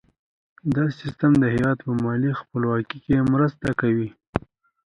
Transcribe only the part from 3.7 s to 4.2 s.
کوي.